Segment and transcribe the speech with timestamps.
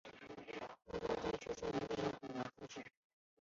[0.87, 2.79] 孟昭娟出生于内蒙古通辽市。